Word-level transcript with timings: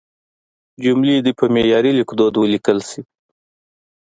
جملې 0.83 1.15
دې 1.25 1.31
په 1.39 1.45
معیاري 1.53 1.91
لیکدود 1.99 2.33
ولیکل 2.37 2.79
شي. 2.89 3.01